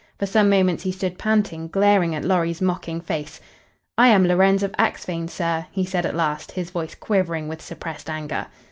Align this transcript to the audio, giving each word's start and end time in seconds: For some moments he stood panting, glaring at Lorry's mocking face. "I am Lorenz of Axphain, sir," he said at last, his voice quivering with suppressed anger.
For 0.17 0.25
some 0.25 0.49
moments 0.49 0.81
he 0.81 0.91
stood 0.91 1.19
panting, 1.19 1.67
glaring 1.67 2.15
at 2.15 2.23
Lorry's 2.25 2.59
mocking 2.59 3.01
face. 3.01 3.39
"I 3.99 4.07
am 4.07 4.25
Lorenz 4.25 4.63
of 4.63 4.73
Axphain, 4.79 5.27
sir," 5.27 5.67
he 5.69 5.85
said 5.85 6.07
at 6.07 6.15
last, 6.15 6.53
his 6.53 6.71
voice 6.71 6.95
quivering 6.95 7.47
with 7.47 7.61
suppressed 7.61 8.09
anger. 8.09 8.47